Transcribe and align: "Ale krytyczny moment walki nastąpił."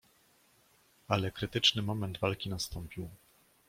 "Ale 1.07 1.31
krytyczny 1.31 1.81
moment 1.81 2.19
walki 2.19 2.49
nastąpił." 2.49 3.09